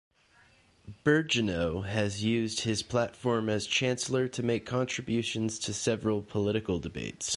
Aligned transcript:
Birgeneau 1.03 1.85
has 1.85 2.23
used 2.23 2.61
his 2.61 2.81
platform 2.81 3.49
as 3.49 3.67
Chancellor 3.67 4.27
to 4.29 4.41
make 4.41 4.65
contributions 4.65 5.59
to 5.59 5.75
several 5.75 6.23
political 6.23 6.79
debates. 6.79 7.29